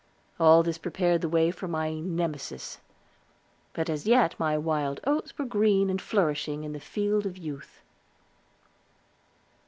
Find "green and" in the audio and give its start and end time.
5.45-6.01